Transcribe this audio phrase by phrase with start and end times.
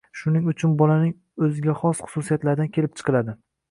[0.19, 1.13] Shuning uchun bolaning
[1.49, 3.43] o‘ziga xos xususiyatlaridan kelib chiqiladi.